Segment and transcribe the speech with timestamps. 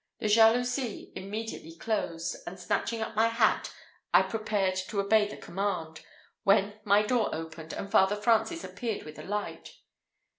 [0.17, 3.71] The jalousie immediately closed; and snatching up my hat,
[4.11, 6.01] I prepared to obey the command,
[6.41, 9.73] when my door opened, and Father Francis appeared with a light.